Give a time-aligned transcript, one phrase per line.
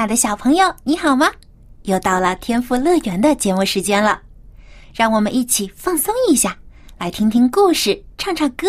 [0.00, 1.30] 亲爱的小朋友，你好吗？
[1.82, 4.22] 又到了天赋乐园的节目时间了，
[4.94, 6.56] 让我们一起放松一下，
[6.96, 8.66] 来听听故事，唱唱歌，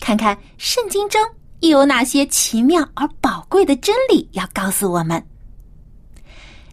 [0.00, 1.24] 看看圣经中
[1.60, 5.24] 又有哪些奇妙而宝贵的真理要告诉我们。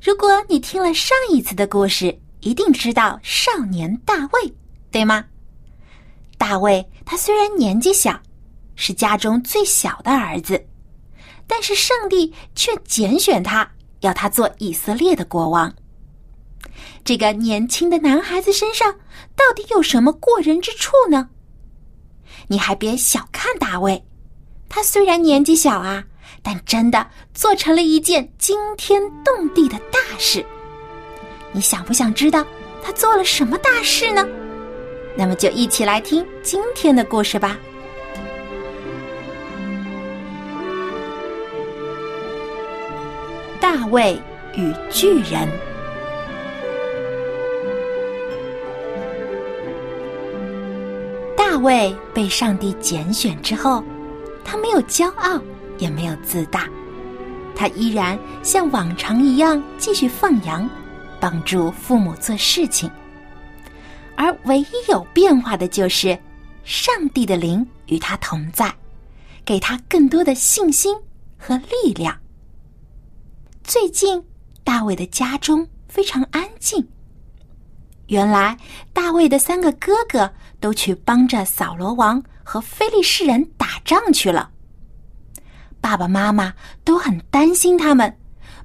[0.01, 4.51] 如果你听了上一次的故事，一定知道少年大卫，
[4.89, 5.23] 对吗？
[6.39, 8.19] 大卫他虽然年纪小，
[8.75, 10.65] 是家中最小的儿子。
[11.45, 13.69] 但是上帝却拣选他，
[14.03, 15.73] 要他做以色列的国王。
[17.03, 18.93] 这个年轻的男孩子身上
[19.35, 21.29] 到底有什么过人之处呢？
[22.47, 24.03] 你还别小看大卫，
[24.69, 26.03] 他虽然年纪小啊，
[26.41, 30.45] 但真的做成了一件惊天动地的大事。
[31.51, 32.45] 你想不想知道
[32.81, 34.27] 他做了什么大事呢？
[35.15, 37.57] 那么就一起来听今天的故事吧。
[43.63, 44.19] 大卫
[44.57, 45.47] 与巨人。
[51.37, 53.81] 大卫被上帝拣选之后，
[54.43, 55.41] 他没有骄傲，
[55.77, 56.67] 也没有自大，
[57.55, 60.69] 他依然像往常一样继续放羊，
[61.21, 62.91] 帮助父母做事情。
[64.17, 66.19] 而唯一有变化的就是，
[66.65, 68.69] 上帝的灵与他同在，
[69.45, 70.93] 给他更多的信心
[71.37, 72.13] 和力量。
[73.63, 74.21] 最近，
[74.63, 76.85] 大卫的家中非常安静。
[78.07, 78.57] 原来，
[78.91, 84.51] 大卫的三个哥哥都去帮着扫罗王和非利士人打仗去了。
[85.79, 86.53] 爸爸妈妈
[86.83, 88.17] 都很担心他们，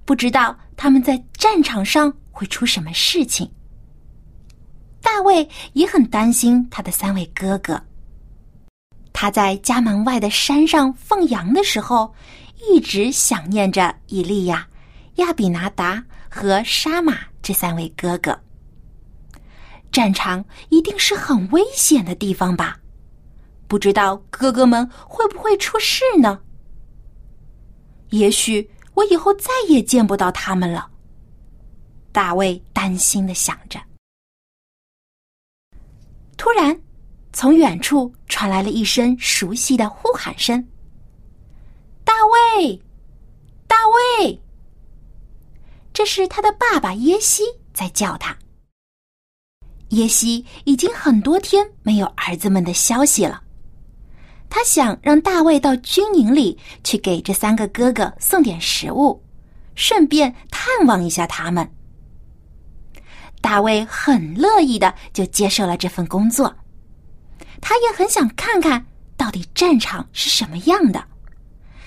[0.05, 3.49] 不知道他们在战场上会出什么事情。
[5.01, 7.81] 大卫也很担心他的三位哥哥。
[9.13, 12.13] 他在家门外的山上放羊的时候，
[12.69, 14.67] 一直想念着以利亚。
[15.19, 18.39] 亚比拿达和沙马这三位哥哥，
[19.91, 22.79] 战场一定是很危险的地方吧？
[23.67, 26.41] 不知道哥哥们会不会出事呢？
[28.11, 30.89] 也许我以后再也见不到他们了。
[32.12, 33.79] 大卫担心的想着。
[36.37, 36.81] 突然，
[37.33, 40.67] 从远处传来了一声熟悉的呼喊声
[42.05, 42.15] ：“大
[42.56, 42.81] 卫，
[43.67, 43.77] 大
[44.21, 44.41] 卫！”
[45.99, 47.43] 这是他的爸爸耶西
[47.75, 48.39] 在叫他。
[49.89, 53.43] 耶西已经很多天没有儿子们的消息了，
[54.49, 59.21] 他想让大卫到军营里去给这三个哥哥送点食物，
[59.75, 61.69] 顺便探望一下他们。
[63.41, 66.55] 大卫很乐意的就接受了这份工作，
[67.61, 68.87] 他也很想看看
[69.17, 71.05] 到底战场是什么样的，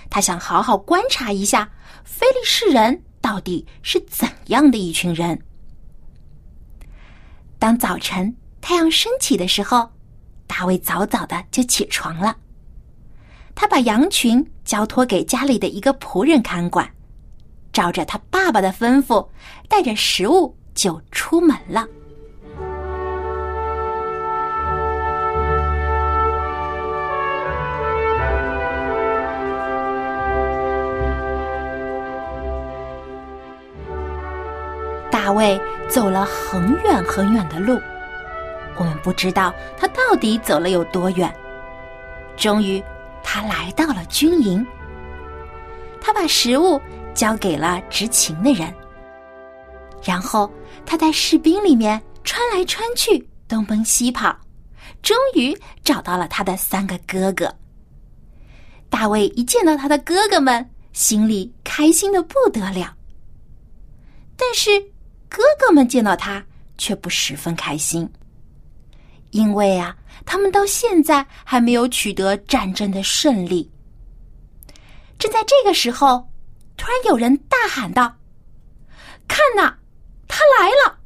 [0.10, 1.72] 他想好好观察一下
[2.04, 3.02] 非利士人。
[3.22, 5.40] 到底是怎样的一群人？
[7.59, 9.92] 当早晨太阳升起的时候，
[10.48, 12.36] 大卫早早的就起床了。
[13.54, 16.92] 他把羊群交托给家里的一个仆人看管，
[17.72, 19.28] 照着他爸爸的吩咐，
[19.70, 21.88] 带着食物就出门了。
[35.31, 37.80] 大卫走了很远很远的路，
[38.75, 41.33] 我们不知道他到底走了有多远。
[42.36, 42.83] 终于，
[43.24, 44.68] 他来到了军营。
[46.01, 46.81] 他把食物
[47.13, 48.75] 交给了执勤的人，
[50.04, 50.51] 然后
[50.86, 54.38] 他在士兵里面穿来穿去，东奔西跑，
[55.01, 57.56] 终于找到了他的三个哥哥。
[58.89, 62.94] 大卫一见到他的哥哥们，心里开心的不得了。
[64.36, 64.91] 但是。
[65.33, 66.45] 哥哥们见到他
[66.78, 68.12] 却不十分开心，
[69.30, 69.95] 因为啊，
[70.25, 73.72] 他们到现在还没有取得战争的胜利。
[75.18, 76.30] 正在这个时候，
[76.75, 78.13] 突然有人大喊道
[79.25, 79.74] ：“看呐，
[80.28, 81.00] 他来了！”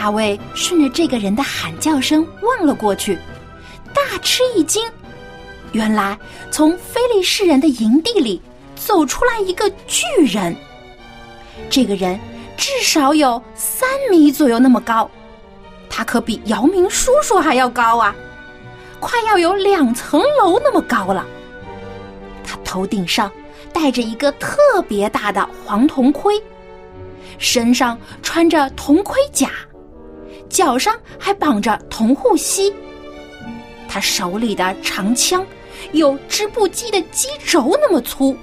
[0.00, 3.18] 大卫顺着这个人的喊叫声望了过去，
[3.92, 4.82] 大吃一惊。
[5.72, 6.18] 原来
[6.50, 8.40] 从非利士人的营地里
[8.74, 10.56] 走出来一个巨人。
[11.68, 12.18] 这个人
[12.56, 15.08] 至少有三米左右那么高，
[15.90, 18.16] 他可比姚明叔叔还要高啊！
[19.00, 21.26] 快要有两层楼那么高了。
[22.42, 23.30] 他头顶上
[23.70, 24.56] 戴着一个特
[24.88, 26.42] 别大的黄铜盔，
[27.36, 29.50] 身上穿着铜盔甲，
[30.50, 32.74] 脚上还绑着铜护膝。
[33.88, 35.44] 他手里的长枪
[35.92, 38.36] 有织布机的机轴那么粗。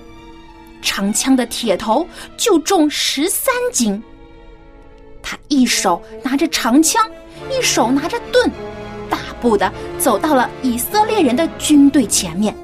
[0.81, 2.07] 长枪的铁头
[2.37, 4.01] 就重十三斤。
[5.21, 7.05] 他一手拿着长枪，
[7.49, 8.49] 一手拿着盾，
[9.09, 12.55] 大步的走到了以色列人的军队前面。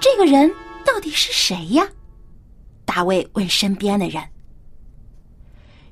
[0.00, 0.52] 这个人
[0.84, 1.88] 到底是谁呀？
[2.84, 4.22] 大卫问身边的人。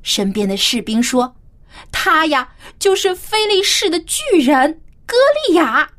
[0.02, 1.36] 身边的士兵说
[1.92, 2.48] ：“他呀，
[2.78, 5.16] 就是菲利士的巨人歌
[5.48, 5.90] 利亚。”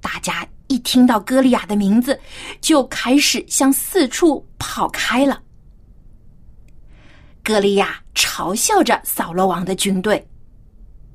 [0.00, 0.46] 大家。
[0.68, 2.18] 一听到歌利亚的名字，
[2.60, 5.42] 就开始向四处跑开了。
[7.44, 10.26] 歌利亚嘲笑着扫罗王的军队：“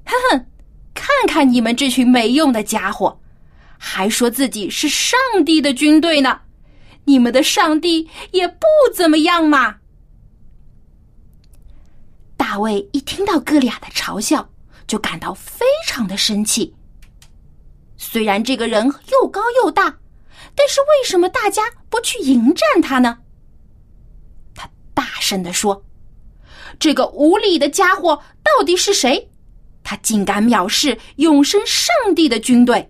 [0.06, 0.45] 哼哼，
[0.94, 3.19] 看看你们这群没用的家伙，
[3.77, 6.42] 还说自己是上帝的军队呢！
[7.06, 9.77] 你们的上帝也不怎么样嘛！”
[12.39, 14.50] 大卫一听到哥利亚的嘲笑，
[14.88, 16.74] 就感到非常的生气。
[17.97, 20.00] 虽然这个人又高又大，
[20.56, 23.19] 但是为什么大家不去迎战他呢？
[24.56, 25.83] 他大声的说
[26.80, 29.30] ：“这个无礼的家伙到底是谁？
[29.83, 32.89] 他竟敢藐视永生上帝的军队！”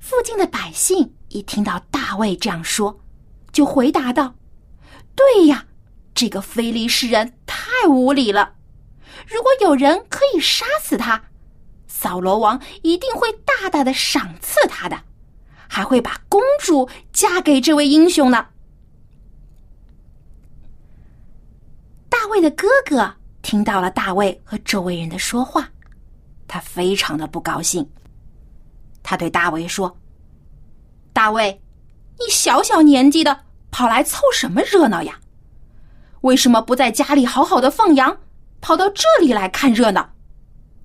[0.00, 3.00] 附近的百姓一听到大卫这样说，
[3.52, 4.34] 就回答道
[5.14, 5.64] ：“对呀，
[6.22, 8.54] 这个非利士人太无礼了。
[9.26, 11.20] 如果有人可以杀死他。”
[11.90, 14.96] 扫罗王一定会大大的赏赐他的，
[15.68, 18.46] 还会把公主嫁给这位英雄呢。
[22.08, 25.68] 大卫的哥哥听到了大卫和周围人的说话，
[26.46, 27.84] 他非常的不高兴。
[29.02, 29.98] 他对大卫说
[31.12, 31.60] ：“大卫，
[32.16, 35.18] 你小小年纪的跑来凑什么热闹呀？
[36.22, 38.18] 为什么不在家里好好的放羊，
[38.60, 40.14] 跑到这里来看热闹？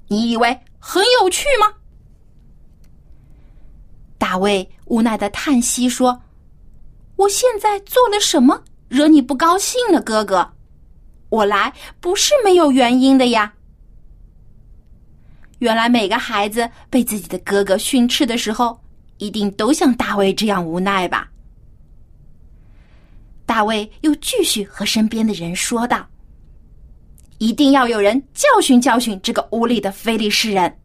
[0.09, 1.73] 你以为？”很有趣吗？
[4.17, 6.21] 大卫无奈的叹息说
[7.17, 10.53] ：“我现在做了什么惹你不高兴了，哥哥？
[11.29, 13.53] 我来不是没有原因的呀。
[15.59, 18.79] 原来每个孩子被自己的哥哥训斥的时候，
[19.17, 21.29] 一定都像大卫这样无奈吧？”
[23.57, 26.07] 大卫又继续和身边的人说道。
[27.39, 30.79] 一定要有人教训教训这个无礼的非利士人。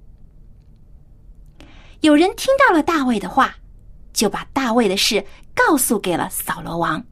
[2.00, 3.54] 有人听到了大卫的话，
[4.14, 5.22] 就把大卫的事
[5.54, 7.04] 告诉给了扫罗王。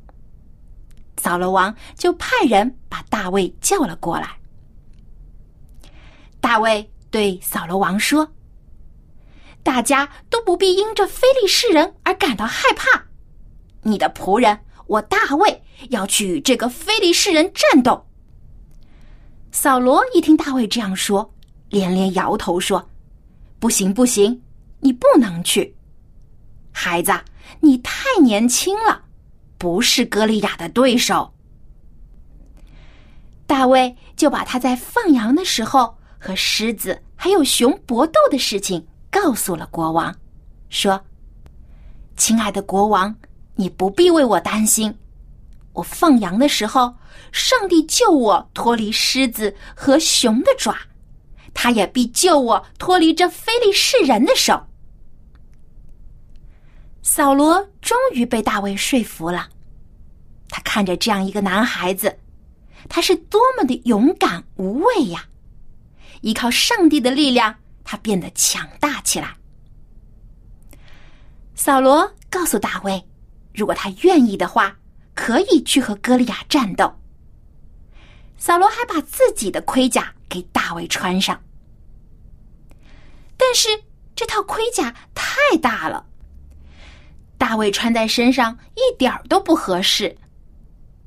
[1.19, 4.35] 扫罗王就派人把大卫叫了过来。
[6.41, 8.27] 大卫对扫罗王说
[9.63, 13.05] ：“大家都不必因这非利士人而感到害怕。
[13.83, 14.59] 你的仆人
[14.91, 18.05] 我大卫要去与这个非利士人战斗。”
[19.53, 21.33] 扫罗一听大卫这样说，
[21.69, 22.91] 连连摇头说
[23.61, 24.43] ：“不行，不行，
[24.81, 25.77] 你不能去，
[26.73, 27.13] 孩子，
[27.61, 29.05] 你太年轻了，
[29.59, 31.33] 不是歌利亚的对手。”
[33.47, 40.15] 大卫就把他在放羊的时候和狮子还有熊搏斗的事情告诉了国王，
[40.69, 41.05] 说
[42.17, 43.15] ：“亲爱的国王，
[43.61, 44.99] 你不必为我担心，
[45.75, 46.97] 我放羊的时候。”
[47.33, 50.77] 上帝救我脱离狮子和熊的爪，
[51.55, 54.67] 他也必救我脱离这非利士人的手。
[57.03, 59.49] 扫罗终于被大卫说服了，
[60.49, 62.19] 他看着这样一个男孩子，
[62.89, 65.25] 他是多么的勇敢无畏呀！
[66.23, 69.37] 依靠上帝的力量，他变得强大起来。
[71.55, 73.05] 扫罗告诉大卫，
[73.55, 74.77] 如果他愿意的话，
[75.15, 76.93] 可以去和歌利亚战斗。
[78.39, 81.39] 扫罗还把自己的盔甲给大卫穿上，
[83.37, 83.69] 但是
[84.17, 86.07] 这套盔甲太大了，
[87.37, 90.17] 大卫穿在身上一点都不合适。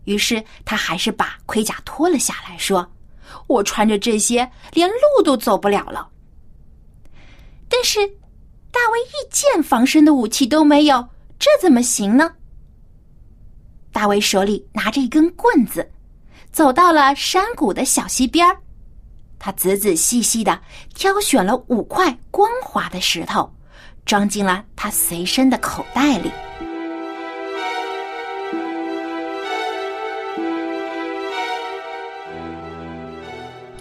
[0.04, 2.88] 于是他还是把盔甲脱了下来，说
[3.48, 6.08] ：“我穿着这些连路都走不了了。”
[7.70, 8.06] 但是
[8.70, 11.08] 大卫一件防身的武器都没有，
[11.40, 12.36] 这怎么行呢？
[13.92, 15.92] 大卫手里拿着一根棍子。
[16.52, 18.56] 走到了山谷的小溪边儿，
[19.40, 20.62] 他仔仔细细的
[20.94, 23.52] 挑选了五块光滑的石头，
[24.06, 26.32] 装进了他随身的口袋里。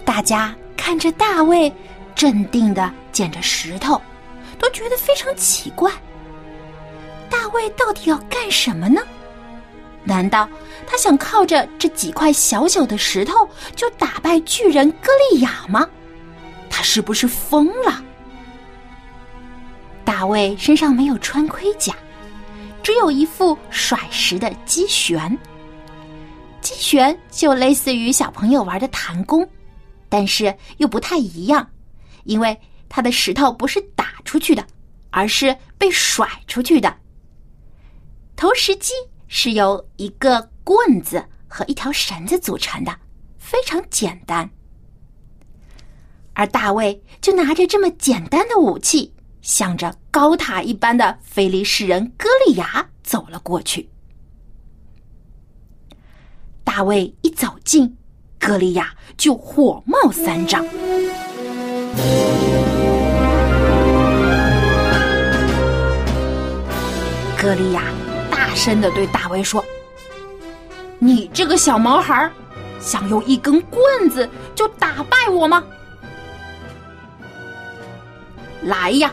[0.03, 1.71] 大家看着大卫
[2.15, 4.01] 镇定的捡着石头，
[4.57, 5.91] 都觉得非常奇怪。
[7.33, 9.01] 大卫到底要干什么呢？
[10.03, 10.47] 难道
[10.85, 13.33] 他想靠着这几块小小的石头
[13.75, 15.89] 就打败巨人歌利亚吗？
[16.69, 18.03] 他是不是疯了？
[20.05, 21.95] 大卫身上没有穿盔甲，
[22.83, 25.35] 只有一副甩石的机旋。
[26.61, 29.47] 机旋就类似于小朋友玩的弹弓。
[30.07, 31.67] 但是又不太一样，
[32.25, 32.55] 因为
[32.87, 34.63] 他的石头不是打出去的，
[35.09, 36.95] 而是被甩出去的。
[38.35, 38.93] 投石机
[39.27, 42.93] 是由一个棍子和一条绳子组成的，
[43.37, 44.49] 非常简单。
[46.33, 53.89] 而大卫就拿着这么简单的武器，向着高塔一般的菲利士人歌利亚走了过去。
[56.63, 57.97] 大卫一走近。
[58.39, 60.65] 歌利亚就火冒三丈。
[67.41, 67.92] 歌利亚
[68.53, 69.65] 大声的对大卫说
[71.01, 72.29] ：“你这个小毛孩，
[72.79, 75.63] 想用一根棍子就打败我吗？
[78.61, 79.11] 来呀，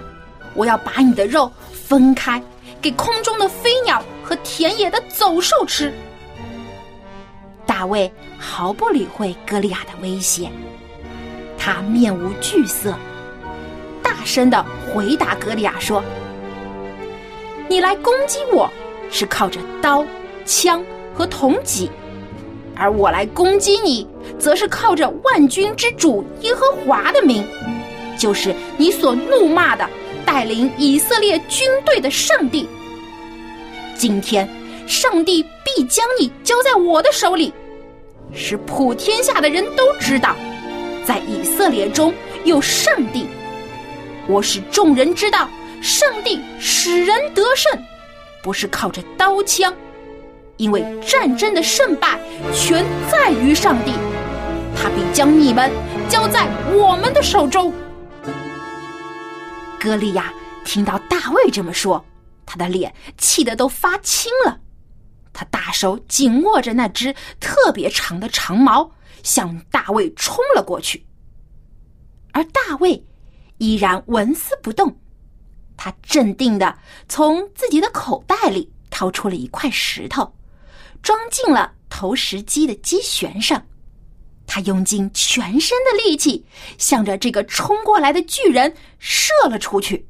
[0.52, 2.40] 我要把你的肉分开，
[2.82, 5.90] 给空中的飞鸟和田野的走兽吃。”
[7.64, 10.50] 大卫毫不理会歌利亚的威胁，
[11.56, 12.94] 他面无惧色，
[14.02, 16.04] 大声的回答歌利亚说
[17.70, 18.70] ：“你来攻击我
[19.10, 20.04] 是靠着刀、
[20.44, 21.90] 枪和铜戟，
[22.76, 24.06] 而我来攻击你，
[24.38, 27.44] 则是靠着万军之主耶和华的名，
[28.16, 29.88] 就是你所怒骂的
[30.24, 32.68] 带领以色列军队的上帝。
[33.96, 34.48] 今天，
[34.86, 37.52] 上帝必将你交在我的手里。”
[38.32, 40.36] 使普天下的人都知道，
[41.04, 42.14] 在以色列中
[42.44, 43.26] 有上帝。
[44.28, 45.50] 我使众人知道，
[45.82, 47.72] 上帝使人得胜，
[48.42, 49.74] 不是靠着刀枪，
[50.56, 52.18] 因为战争的胜败
[52.54, 53.92] 全在于上帝。
[54.76, 55.70] 他必将你们
[56.08, 57.72] 交在我们的手中。
[59.78, 60.32] 歌利亚
[60.64, 62.04] 听到大卫这么说，
[62.46, 64.60] 他的脸气得都发青了。
[65.32, 68.90] 他大手紧握着那只特别长的长矛，
[69.22, 71.06] 向大卫冲了过去。
[72.32, 73.04] 而大卫
[73.58, 74.98] 依然纹丝不动，
[75.82, 80.30] 他镇定的从自己的口袋里掏出了一块石头，
[81.00, 83.66] 装进了投石机的机旋上。
[84.46, 86.44] 他用尽全身的力气，
[86.76, 90.06] 向着这个冲过来的巨人射了出去。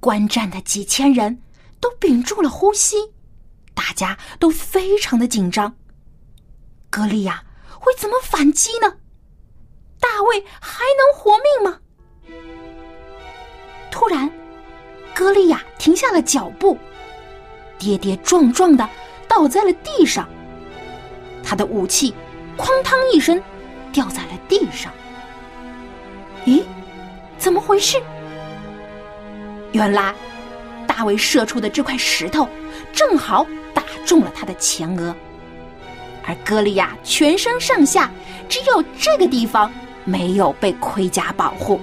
[0.00, 1.40] 观战的几千人。
[1.80, 2.96] 都屏住了呼吸，
[3.72, 5.74] 大家都非常的紧张。
[6.90, 8.98] 格利亚会怎么反击呢？
[9.98, 11.69] 大卫还能活命吗？
[15.30, 16.76] 歌利亚停下了脚步，
[17.78, 18.88] 跌跌撞撞的
[19.28, 20.28] 倒在了地上。
[21.40, 22.12] 他的武器
[22.58, 23.40] “哐当”一声
[23.92, 24.92] 掉在了地上。
[26.46, 26.64] 咦，
[27.38, 28.02] 怎么回事？
[29.70, 30.12] 原来。
[30.84, 32.48] 大卫射出的这块石头，
[32.92, 35.14] 正好打中了他的前额，
[36.26, 38.10] 而歌利亚全身上下
[38.48, 39.72] 只有这个地方
[40.04, 41.80] 没有被盔甲保护。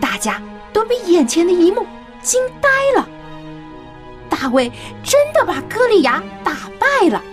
[0.00, 0.40] 大家
[0.76, 1.86] 都被眼前的一幕
[2.20, 3.08] 惊呆了。
[4.28, 4.70] 大卫
[5.02, 7.24] 真的把歌利亚打败了。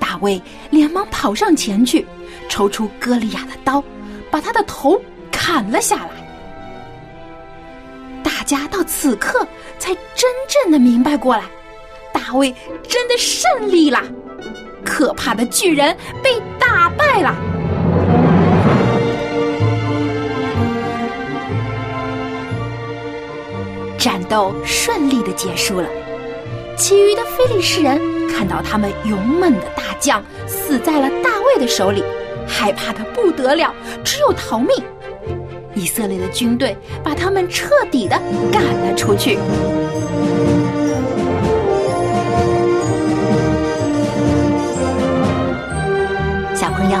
[0.00, 2.04] 大卫连忙跑上前去，
[2.48, 3.80] 抽出歌利亚的刀，
[4.32, 5.00] 把他的头
[5.30, 6.10] 砍了下来。
[8.24, 9.46] 大家到此刻
[9.78, 11.44] 才真正的明白过来，
[12.12, 12.52] 大卫
[12.88, 14.02] 真的胜利了，
[14.84, 17.32] 可怕的巨人被打败了，
[24.04, 25.88] 战斗顺利的结束了。
[26.76, 32.04] 其余的非利士人看到他们勇猛的大将死在了大卫的手里，
[32.46, 33.72] 害怕的不得了，
[34.04, 34.68] 只有逃命。
[35.74, 38.20] 以色列的军队把他们彻底的
[38.52, 39.38] 赶了出去。
[46.54, 46.98] 小朋友，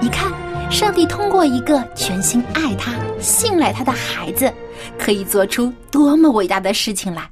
[0.00, 0.32] 你看，
[0.70, 4.50] 上帝通过一个全心爱他、信赖他的孩子，
[4.96, 7.30] 可以做出多么伟大的事情来！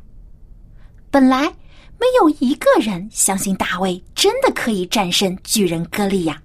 [1.11, 1.45] 本来
[1.99, 6.43] 没有一个人相信大卫真的可以战胜巨人歌利亚，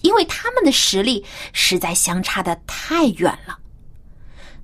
[0.00, 3.58] 因为他们的实力实在相差的太远了。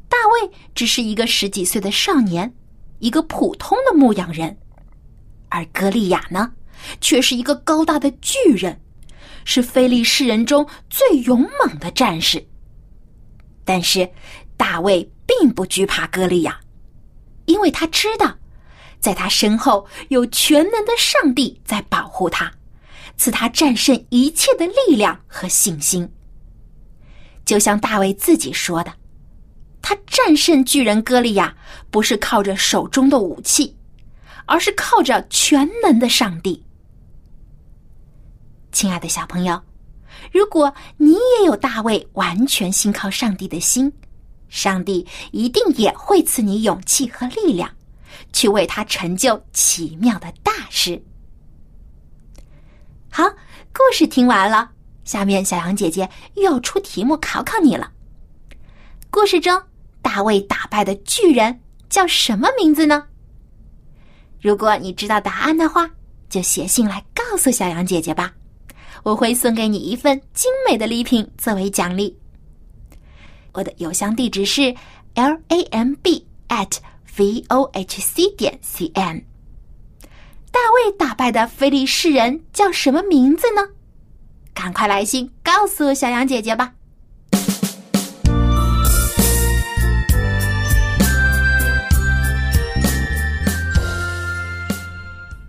[0.08, 2.52] 大卫只是一个十几岁的少年，
[2.98, 4.56] 一个普通的牧羊人，
[5.50, 6.52] 而歌利亚呢，
[7.00, 8.80] 却是一个高大的巨人，
[9.44, 12.44] 是非利士人中最勇猛的战士。
[13.64, 14.10] 但是，
[14.58, 16.60] 大卫并不惧怕歌利亚，
[17.46, 18.36] 因为他知道，
[19.00, 22.52] 在他身后有全能的上帝在保护他，
[23.16, 26.12] 赐他战胜一切的力量和信心。
[27.46, 28.92] 就像大卫自己说的。
[29.80, 31.56] 他战胜巨人歌利亚，
[31.90, 33.74] 不是靠着手中的武器，
[34.44, 36.62] 而是靠着全能的上帝。
[38.70, 39.62] 亲爱的小朋友，
[40.30, 43.90] 如果你也有大卫完全信靠上帝的心，
[44.48, 47.70] 上帝一定也会赐你勇气和力量，
[48.32, 51.02] 去为他成就奇妙的大事。
[53.10, 53.24] 好，
[53.72, 54.70] 故事听完了，
[55.04, 57.92] 下面小羊姐姐又要出题目考考你了。
[59.10, 59.60] 故事中，
[60.02, 63.06] 大卫打败的巨人叫什么名字呢？
[64.40, 65.90] 如果你知道答案的话，
[66.28, 68.32] 就写信来告诉小羊姐姐吧，
[69.02, 72.16] 我会送给你一份精美的礼品作为奖励。
[73.58, 74.72] 我的邮箱地址是
[75.16, 76.76] l a m b at
[77.16, 79.24] v o h c 点 c n。
[80.52, 83.68] 大卫打败的非利士人叫什么名字呢？
[84.54, 86.72] 赶快来信告诉小羊姐姐吧。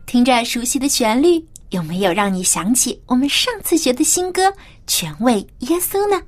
[0.08, 4.48] 听着熟悉的旋律，有没有让你想起我们上次学的新歌
[4.88, 6.20] 《全为耶稣》呢？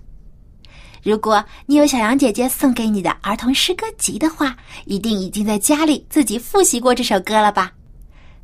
[1.03, 7.71] 如果你有小羊姐姐送给你的儿童诗歌集的话，一定已经在家里自己复习过这首歌了吧？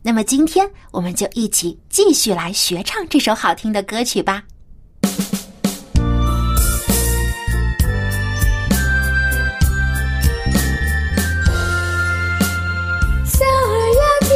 [0.01, 4.43] 那么今天我们就一起继续来学唱这首好听的歌曲吧。
[13.25, 14.33] 小耳要听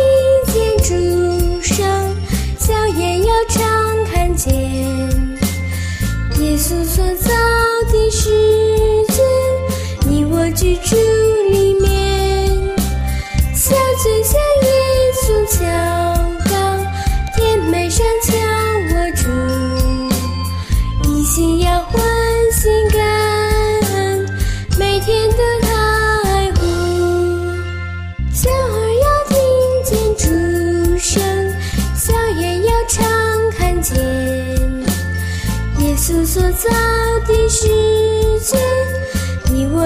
[0.53, 2.15] 见钟声，
[2.59, 4.53] 小眼要常看见，
[6.39, 7.03] 耶稣所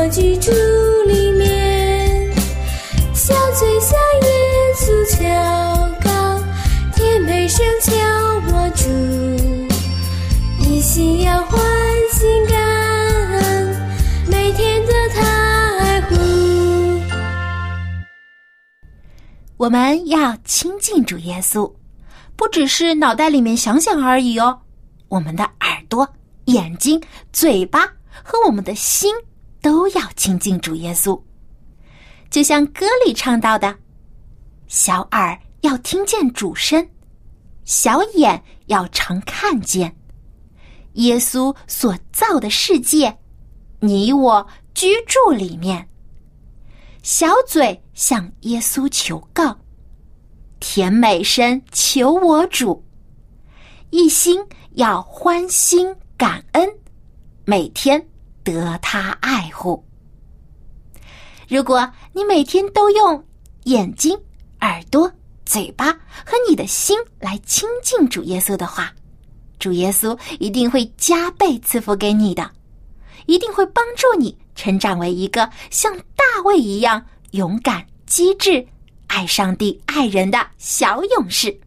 [0.06, 0.52] 我居住
[1.08, 2.32] 里面，
[3.16, 4.30] 小嘴向耶
[4.76, 5.20] 稣敲
[6.00, 6.40] 告，
[6.94, 7.92] 甜美声敲
[8.52, 8.88] 我住，
[10.64, 11.60] 一心要欢
[12.12, 12.56] 心感
[13.32, 13.76] 恩，
[14.28, 16.16] 每天的爱护。
[19.58, 21.74] 我们要亲近主耶稣，
[22.36, 24.60] 不只是脑袋里面想想而已哦，
[25.08, 26.08] 我们的耳朵。
[26.46, 27.02] 眼睛、
[27.34, 27.92] 嘴巴
[28.24, 29.12] 和我们的心
[29.66, 31.20] 都要亲近主耶稣，
[32.30, 33.76] 就像歌里唱到的
[34.70, 36.88] ：“小耳要听见主声，
[37.64, 39.98] 小眼要常看见
[40.94, 43.18] 耶稣所造的世界，
[43.80, 45.90] 你我居住里面。
[47.02, 49.58] 小嘴向耶稣求告，
[50.60, 52.86] 甜美声求我主，
[53.90, 54.40] 一心
[54.74, 56.70] 要欢心。”感恩，
[57.46, 58.08] 每天
[58.46, 59.84] 得他爱护。
[61.50, 63.22] 如果你每天都用
[63.64, 64.18] 眼睛、
[64.62, 65.12] 耳朵、
[65.46, 68.94] 嘴巴和你的心来亲近主耶稣的话，
[69.60, 72.50] 主耶稣一定会加倍赐福给你的，
[73.26, 78.66] 一定会帮助你成长为一个像大卫一样勇敢、机智、
[79.08, 81.60] 爱上帝、爱人的小勇士。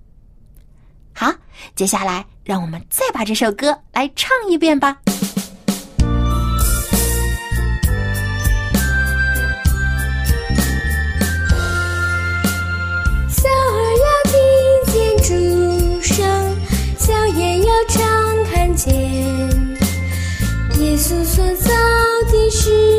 [1.13, 1.35] 好，
[1.75, 2.25] 接下来。
[2.45, 4.99] 让我们再把这首歌来唱一遍吧。
[18.79, 18.95] 间，
[20.79, 21.71] 耶稣所造
[22.31, 22.98] 的世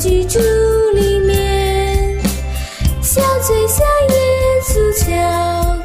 [0.00, 0.38] 居住
[0.94, 2.18] 里面，
[3.02, 4.16] 小嘴像耶
[4.64, 5.06] 稣敲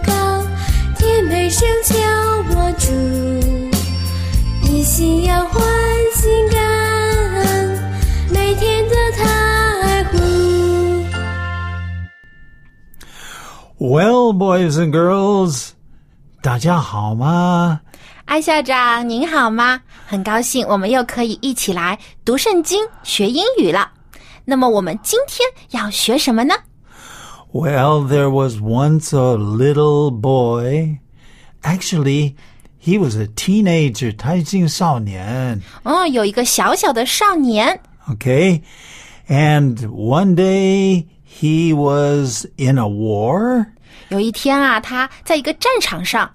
[0.06, 0.41] 高，
[0.97, 1.93] 甜美声敲
[2.51, 2.93] 我住，
[4.71, 5.62] 一心要欢
[6.13, 6.58] 欣感，
[8.32, 10.17] 每天的爱护。
[13.78, 15.71] Well, boys and girls,
[16.41, 17.82] 大家好吗？
[18.23, 19.82] 艾校长您好吗？
[20.06, 23.91] 很高兴我们又可以一起来读圣经、学英语了。
[24.44, 26.55] 那么我们今天要学什么呢？
[27.53, 30.99] Well, there was once a little boy.
[31.62, 32.37] Actually,
[32.81, 35.61] he was a teenager, 他已经少年。
[35.83, 38.62] 哦，有一个小小的少年， Okay?
[39.29, 43.66] And one day he was in a war.
[44.09, 46.31] 有一天啊，他在一个战场上，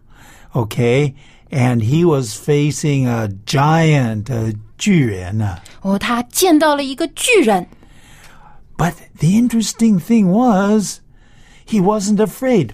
[0.53, 1.13] Okay?
[1.49, 5.61] And he was facing a giant, a 巨人啊。
[5.81, 7.65] 哦，他见到了一个巨人。
[8.80, 11.00] But the interesting thing was,
[11.66, 12.70] he wasn't afraid.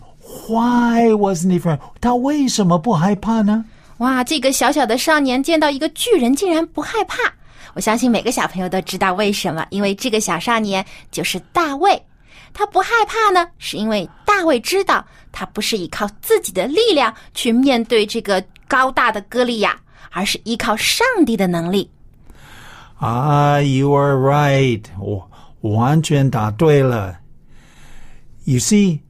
[0.47, 1.81] Why wasn't he afraid?
[2.01, 3.64] 他为什么不害怕呢？
[3.99, 7.35] 哇，这个小小的少年见到一个巨人，竟然不害怕。
[7.75, 12.01] 我相信每个小朋友都知道为什么，因为这个小少年就是大卫。
[12.55, 19.77] 他不害怕呢，是因为大卫知道他不是依靠自己的力量去面对这个高大的歌利亚，
[20.12, 21.90] 而是依靠上帝的能力。
[23.01, 24.85] Ah, you are right.
[25.01, 25.29] 我
[25.66, 27.20] 完全答对了。
[28.46, 29.02] You see,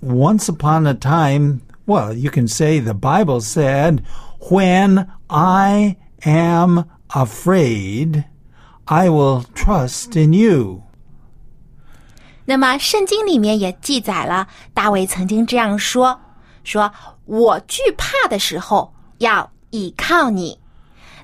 [0.00, 4.02] once upon a time, well, you can say the Bible said,
[4.38, 8.24] when I am afraid,
[8.84, 10.82] I will trust in you.
[12.44, 16.18] 那么圣经里面也记载了，大卫曾经这样说：“
[16.64, 16.92] 说
[17.24, 20.58] 我惧怕的时候要倚靠你。”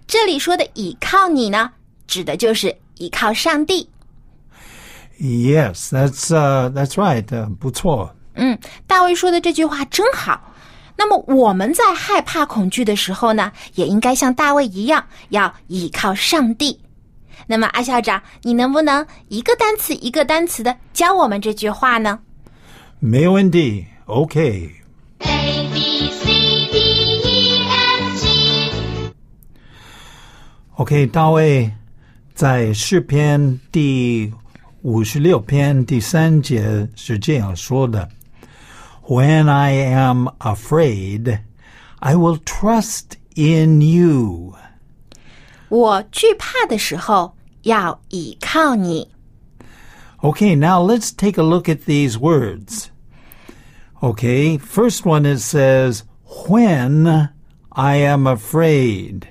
[0.07, 1.73] 这里说的倚靠你呢，
[2.07, 3.90] 指的就是 倚靠上帝。
[5.20, 7.26] Yes, that's uh, that's right.
[7.26, 8.16] Uh, 不错。
[8.36, 8.58] 嗯，
[8.88, 10.54] 大卫说的这句话真好。
[10.96, 16.80] 那么我们在害怕、恐惧的时候呢，也应该像大卫一样，要倚靠上帝。
[17.48, 22.20] 那么，阿校长，你能不能一个单词一个单词的教我们这句话呢？
[23.00, 23.86] 没问题。
[24.06, 24.72] Okay.
[25.20, 26.26] A B C
[26.72, 26.78] D
[27.24, 29.14] E F G
[30.76, 31.72] OK，大卫
[32.39, 34.33] 在诗篇第
[34.83, 38.09] 五十六篇第三节是这样说的：“
[39.07, 41.41] When I am afraid,
[42.01, 44.55] I will trust in you。
[45.69, 49.09] 我惧怕的时候要倚靠你。
[50.21, 52.91] Okay, now let's take a look at these words.
[54.01, 56.03] Okay, first one it says,
[56.47, 57.31] when
[57.73, 59.29] I am afraid.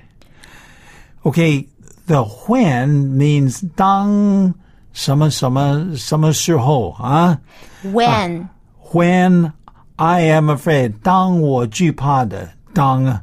[1.24, 1.68] Okay,
[2.08, 4.54] the when means 当
[4.92, 7.38] 什么什么什么时候啊？
[7.84, 8.48] When、
[8.92, 9.52] When
[9.96, 13.22] I am afraid, 当我惧怕的当。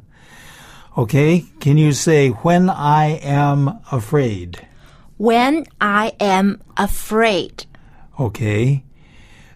[0.96, 4.56] Okay, can you say when I am afraid?
[5.22, 7.66] when I am afraid。
[8.20, 8.84] Okay.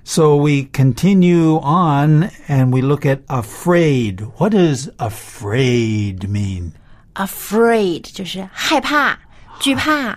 [0.04, 4.22] So we continue on and we look at afraid.
[4.38, 6.74] What does afraid mean?
[7.15, 9.19] Afraid 就是害怕、
[9.59, 10.17] 惧怕。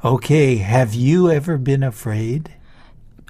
[0.00, 2.42] Okay, have you ever been afraid?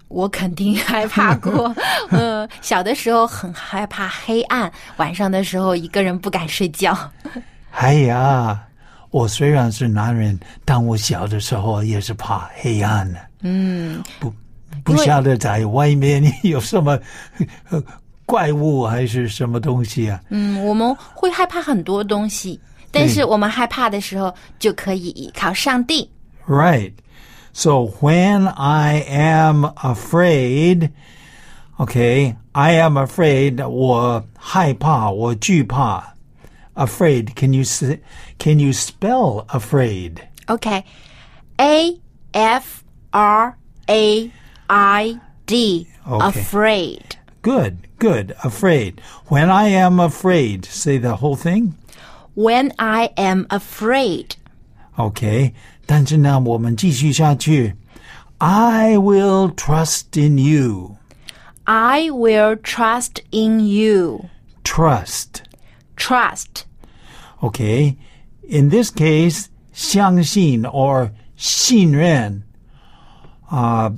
[0.09, 1.75] 我肯定 害怕过，
[2.11, 6.97] 嗯，小的时候很害怕黑暗，晚上的时候一个人不敢睡觉。
[7.73, 8.67] 哎呀，
[9.11, 13.21] 我虽然是男人，但我小的时候也是怕黑暗的。
[13.43, 14.33] 嗯，不
[14.83, 16.99] 不晓得在外面有什么
[17.71, 17.83] 呃
[18.27, 20.21] 怪物还是什么东西啊？
[20.31, 22.59] 嗯，我们会害怕很多东西，
[22.92, 26.10] 但是我们害怕的时候就可以依靠上帝。
[26.48, 26.94] Right.
[27.54, 30.90] So when I am afraid,
[31.78, 36.14] okay, I am afraid, 我害怕,我惧怕.
[36.76, 37.34] Afraid.
[37.36, 38.00] Can you s-
[38.40, 40.18] can you spell afraid?
[40.48, 42.00] OK，A
[42.34, 43.56] F R
[43.88, 44.32] A
[44.68, 46.42] I D Okay.
[46.42, 47.02] afraid。
[47.44, 47.78] Good.
[48.00, 48.34] Good.
[48.44, 48.96] Afraid.
[49.28, 51.74] When I am afraid, say the whole thing.
[52.38, 54.32] When I am afraid，
[54.98, 55.54] Okay.
[55.86, 57.76] 但是呢，我们继续下去.
[58.40, 60.98] I will trust in you.
[61.66, 64.26] I will trust in you.
[64.64, 65.44] Trust.
[65.96, 66.66] Trust
[67.42, 67.98] Okay.
[68.48, 72.44] In this case, 相信 or 信任.
[73.50, 73.92] Uh,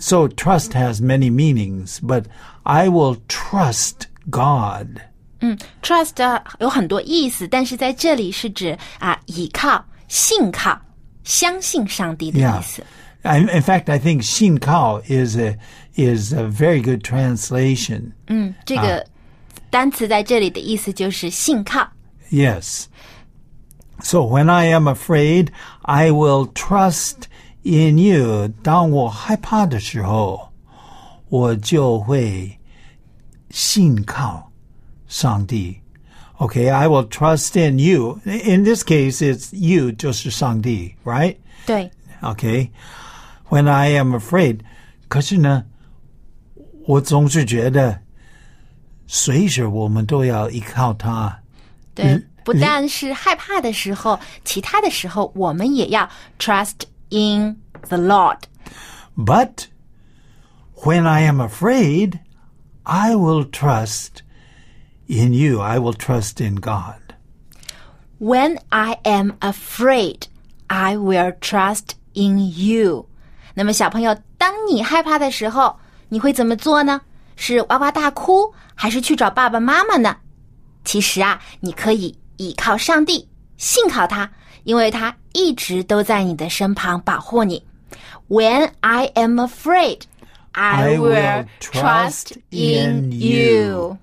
[0.00, 2.26] so trust has many meanings, but
[2.64, 5.02] I will trust God.
[5.82, 10.80] trust 有很多意思，但是在这里是指啊依靠、信靠、
[11.24, 12.62] 相信上帝的意 Yeah.
[12.62, 12.82] 思。
[13.22, 15.58] I, in fact, I think 信靠 is a
[15.96, 18.12] is a very good translation.
[18.26, 19.06] 嗯，这个
[19.70, 21.88] 单词在这里的意思就是信靠。
[22.30, 22.84] Yes.
[24.00, 25.48] So when I am afraid,
[25.82, 27.24] I will trust
[27.62, 28.48] in you.
[28.62, 30.52] 当我害怕的时候，
[31.30, 32.58] 我就会
[33.50, 34.47] 信靠
[35.08, 35.80] 上帝。
[36.38, 38.20] Okay, I will trust in you.
[38.24, 41.36] In this case, it's you 就是上帝, right?
[41.64, 41.90] 对，
[42.20, 42.70] Okay.
[43.48, 44.60] When I am afraid,
[45.08, 45.64] 可是呢，
[46.86, 48.00] 我总是觉得
[49.06, 51.40] 随时我们都要依靠他。
[51.94, 58.40] 对，不但是害怕的时候，其他的时候我们也要 trust in the Lord。
[59.16, 59.66] But
[60.82, 62.18] when I am afraid,
[62.82, 64.22] I will trust
[65.08, 65.60] in you.
[65.60, 67.00] I will trust in God.
[68.18, 70.22] When I am afraid,
[70.68, 73.06] I will trust in you。
[73.54, 75.76] 那么，小朋友，当你害怕的时候，
[76.08, 77.00] 你会怎么做呢？
[77.36, 80.16] 是哇哇大哭，还是去找爸爸妈妈呢？
[80.84, 84.30] 其实啊，你可以倚靠上帝，信靠他，
[84.62, 87.62] 因为他一直都在你的身旁保护你。
[88.28, 90.02] When I am afraid,
[90.52, 93.98] I I will will trust trust in in you.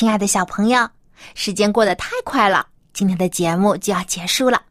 [0.00, 0.88] 亲爱的小朋友，
[1.34, 4.62] 时间过得太快了，今天的节目就要结束了。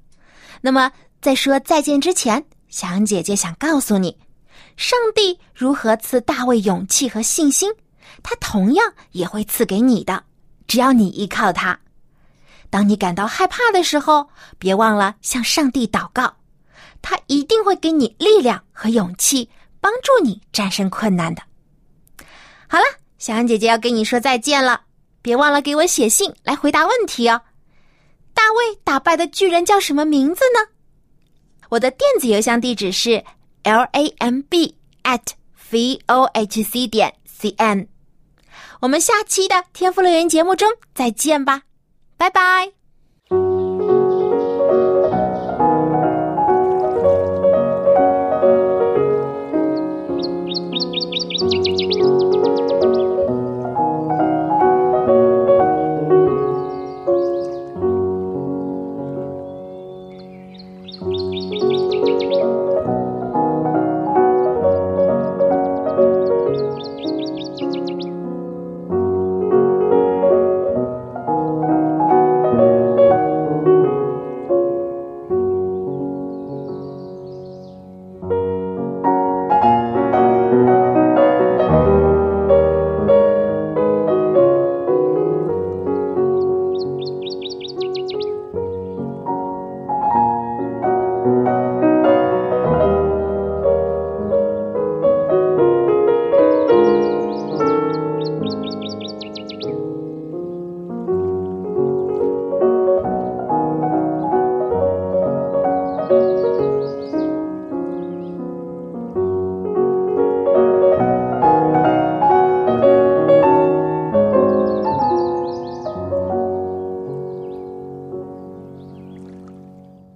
[0.59, 4.17] 那么，在说再见之前，小羊姐姐想告诉你，
[4.75, 7.71] 上帝如何赐大卫勇气和信心，
[8.23, 10.23] 他同样也会赐给你的，
[10.65, 11.79] 只要你依靠他。
[12.71, 16.37] 当你感到害怕的时候，别忘了向上帝祷告，
[17.03, 19.47] 他一定会给你力量和勇气，
[19.79, 21.43] 帮助你战胜困难的。
[22.67, 22.85] 好了，
[23.19, 24.81] 小羊姐姐要跟你说再见了。
[25.21, 27.41] 别忘了给我写信来回答问题哦。
[28.33, 30.69] 大卫打败的巨人叫什么名字呢？
[31.69, 33.23] 我的电子邮箱地址是
[33.63, 35.21] l a m b at
[35.69, 37.87] v o h c 点 c n。
[38.79, 41.63] 我们下期的天赋乐园节目中再见吧，
[42.17, 42.78] 拜拜。